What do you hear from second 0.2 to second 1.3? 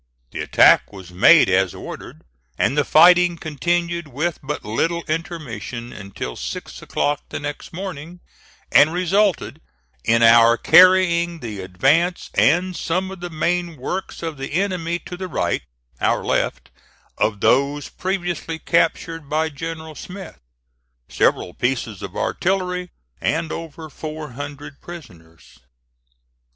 The attack was